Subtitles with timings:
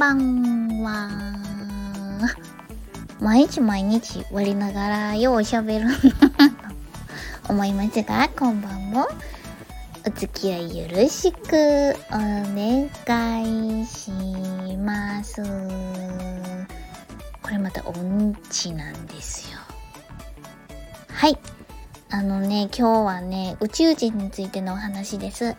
[0.00, 1.10] ばんは。
[3.20, 5.94] 毎日毎日割りながらよう喋るな
[7.44, 9.06] と思いますが、こんばんも
[10.06, 12.82] お付き合いよろしくお願
[13.82, 14.10] いし
[14.78, 15.42] ます。
[17.42, 19.58] これまた音痴なんですよ。
[21.08, 21.38] はい。
[22.08, 25.54] あのね、今日はね、宇宙人についてのお話です。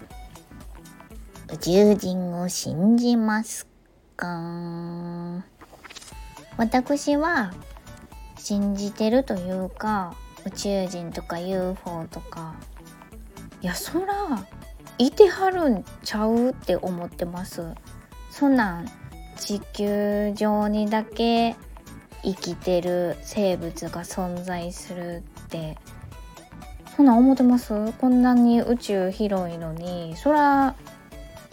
[1.53, 3.70] 宇宙人を信じます
[4.21, 5.43] か。
[6.57, 7.51] 私は
[8.37, 10.13] 信じてるというか
[10.45, 12.53] 宇宙人とか UFO とか。
[13.61, 14.47] いやそら
[14.97, 17.73] いてはるんちゃうって思ってます。
[18.29, 18.85] そんなん
[19.37, 21.55] 地球上にだけ
[22.23, 25.77] 生きてる生物が存在するって。
[26.95, 27.93] そんなん思ってます？
[27.93, 30.75] こんなに宇宙広いのにそら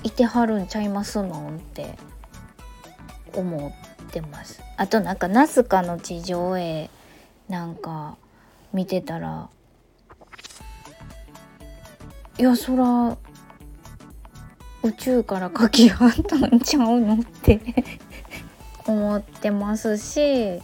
[0.02, 1.96] いてはるんちゃいますのんって。
[3.40, 4.60] 思ってます。
[4.76, 6.90] あとなんかナスカの地上絵
[7.48, 8.16] なんか
[8.72, 9.48] 見てたら
[12.38, 13.16] いやそら
[14.82, 17.60] 宇宙から書きあったんちゃうのって
[18.86, 20.60] 思ってますし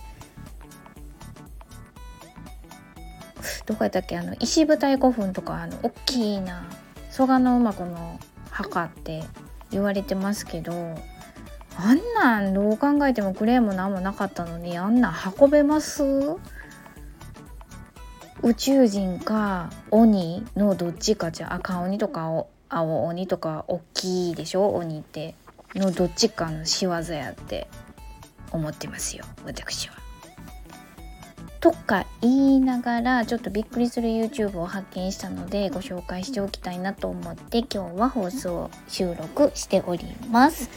[3.67, 4.19] どこやったっけ？
[4.19, 6.65] あの石舞台古墳とかあの大きいな
[7.11, 9.25] 蘇我馬子の墓って
[9.71, 10.97] 言われてますけど
[11.77, 16.03] あんなんどう考えてもクレームなんもなかったのにあんなん運べます？
[18.43, 24.75] 宇宙人か鬼のどっちかじゃ赤鬼とか青鬼とか大きいでしょ？
[24.75, 25.35] 鬼って
[25.75, 27.69] のどっちかの仕業やって
[28.53, 29.95] 思ってますよ私は。
[31.61, 40.69] とか言いながらちょっとびっくりする YouTube を発見したのでご紹介しておきたいなと思って今日は放送収録しております。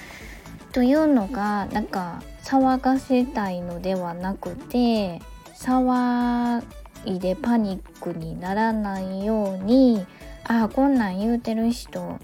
[0.77, 5.19] というのがなんか騒がせたいのではなくて
[5.55, 6.63] 騒
[7.03, 10.05] いでパニックにならないように
[10.43, 12.19] ああこんなん言うてる人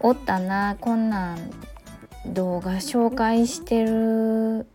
[0.00, 1.50] おったなこんなん
[2.32, 4.66] 動画紹介してる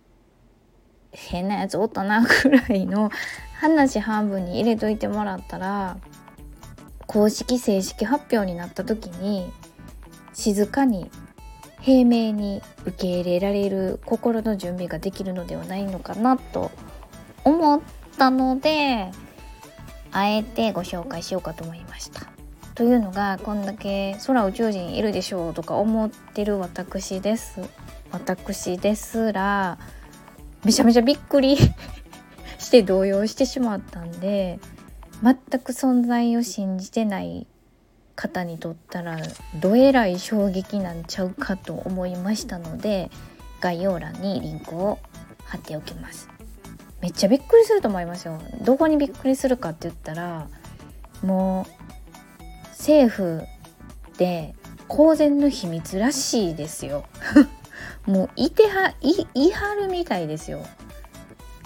[1.12, 3.10] 変なやつおったなぐらいの
[3.56, 5.98] 話半分に入れといてもらったら
[7.08, 9.52] 公式正式発表になった時に
[10.34, 11.10] 静かに
[11.84, 16.72] 平明に受け入れられる心の準備ができるのではないのかなと
[17.44, 17.82] 思っ
[18.18, 19.12] たので
[20.14, 22.22] あえてご紹介しようかと思いました。
[22.74, 27.62] というのがこんだけ空宇宙人いるでしょうとか思ってる私です
[28.12, 29.78] 私ですら
[30.64, 31.58] めちゃめちゃびっくり
[32.58, 34.60] して動揺してしまったんで
[35.22, 37.46] 全く存在を信じてない
[38.16, 39.18] 方にとったら
[39.60, 43.10] どえらい衝撃なんちゃうかと思いましたので
[43.60, 45.00] 概要欄にリンクを
[45.46, 46.30] 貼っておきます。
[47.02, 48.40] めっちゃびっくりすると思いますよ。
[48.62, 50.48] どこにびっくりするかって言ったら
[51.22, 53.44] もう政府
[54.18, 54.54] で
[54.88, 57.06] 公然の秘密らしいですよ。
[58.06, 60.66] もういてはいいはるみたいですよ。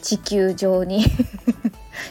[0.01, 1.05] 地球上に。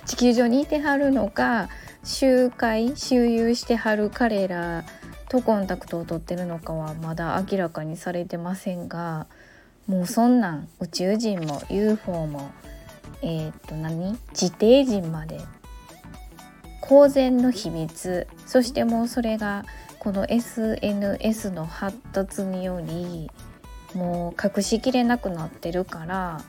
[0.07, 1.69] 地球上にいてはるのか
[2.05, 4.85] 集会周遊してはる彼ら
[5.29, 9.27] とコンタクトを取ってるのかはまだ明らかにされてませんが
[9.89, 12.53] もうそんなん宇宙人も UFO も
[13.23, 15.41] えっ、と何地底人まで
[16.81, 19.65] 公然の秘密そしてもうそれが
[19.99, 23.29] この SNS の発達により
[23.95, 26.41] もう隠しきれなくなってるから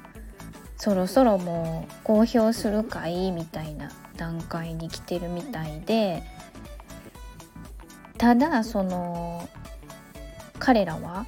[0.78, 6.24] そろそろもう公表するかいみたいな段階に来てるみたいで
[8.18, 9.48] ただその
[10.60, 11.26] 彼らは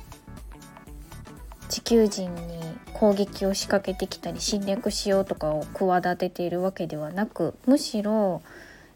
[1.68, 2.60] 地球人に
[2.94, 8.42] 攻撃を仕掛けてきたり侵略しようとかを企てているわけではなくむしろ、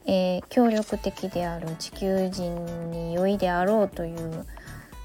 [0.06, 4.46] えー、協力的である地球人に良いであろうという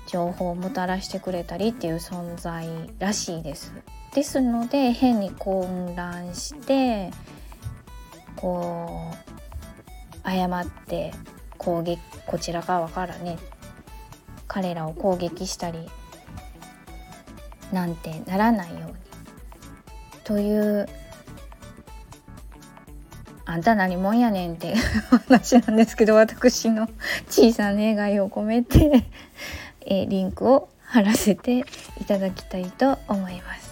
[0.08, 2.66] 情報をもたらしてくれたりっていう存在
[2.98, 3.72] らしいです。
[4.14, 7.10] ですので変に混乱して
[8.36, 11.12] こう誤って
[11.56, 13.38] 攻撃こちら側からね
[14.46, 15.88] 彼らを攻撃したり
[17.72, 18.94] なんてならないように
[20.24, 20.88] という
[23.44, 24.74] あんた何もんやねんって
[25.26, 26.88] 話なんですけど私の
[27.30, 29.06] 小さな願いを込めて
[29.86, 31.64] えリンクを貼らせて
[32.00, 33.67] いただきたいと思います。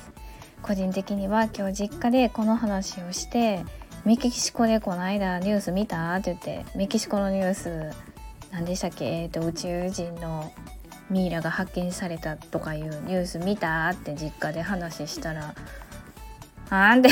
[0.66, 3.64] 個人的には今日実家でこの話をして
[4.04, 6.12] メキシコでこの間ニュース見た？
[6.16, 7.92] って言ってメキシコのニュース
[8.50, 10.52] 何でしたっけ、えーと、宇宙人の
[11.08, 13.88] ミイラが発見されたとかいうニュース見た？
[13.90, 15.54] って実家で話したら
[16.68, 17.10] 「なんで？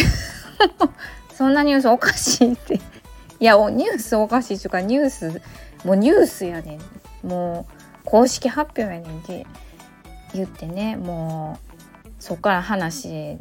[1.32, 2.74] そんなニュースおかしい」って。
[2.74, 5.42] いやニュースおかしいとかニュース
[5.84, 6.78] もうニュースやね
[7.22, 7.28] ん。
[7.28, 9.46] もう公式発表やねんって
[10.32, 10.96] 言ってね。
[10.96, 11.73] もう
[12.18, 13.38] そっから話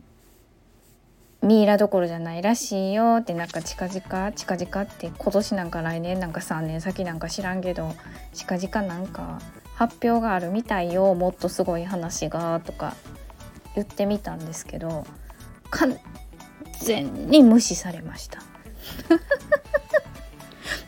[1.41, 7.93] ミイラどころじゃないらしいよってなんか近々近々って今年なんか来年なんか3年先なんか知らんけど
[8.33, 8.97] 近々な。
[8.97, 9.39] んか
[9.75, 12.95] 発表があるみたいよもっとすごい話がとか
[13.75, 15.05] 言ってみたんですけど
[15.69, 15.97] 完
[16.79, 18.39] 全に無視されました。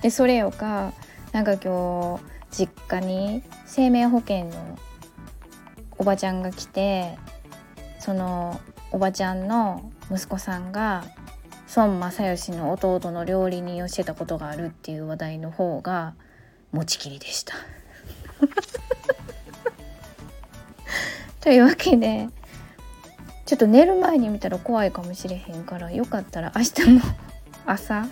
[0.01, 0.93] でそれよか
[1.31, 4.79] なんか今日実家に生命保険の
[5.97, 7.17] おばちゃんが来て
[8.05, 8.61] その
[8.91, 11.05] おばちゃんの息子さんが
[11.75, 16.13] 孫正義の弟の料理人をしてたことがあるっていう話題の方が
[16.71, 17.55] 持ちきりでした。
[21.41, 22.29] というわけで
[23.47, 27.01] ちょっと寝る前に見たら怖いかもしれへんからよかったら明日の
[27.65, 28.05] 朝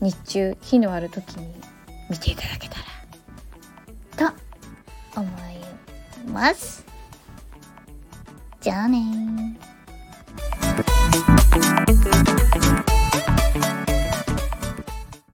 [0.00, 1.52] 日中日のある時に
[2.08, 2.76] 見ていただけた
[4.24, 4.32] ら
[5.14, 5.28] と思
[6.26, 6.93] います
[8.64, 8.98] じゃあね